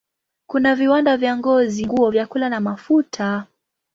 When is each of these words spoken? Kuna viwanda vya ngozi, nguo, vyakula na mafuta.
Kuna 0.47 0.75
viwanda 0.75 1.13
vya 1.21 1.37
ngozi, 1.37 1.85
nguo, 1.87 2.07
vyakula 2.13 2.49
na 2.49 2.59
mafuta. 2.59 3.45